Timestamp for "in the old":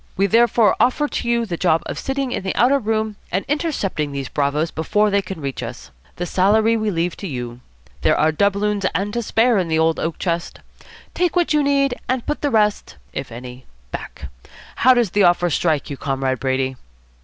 9.59-9.99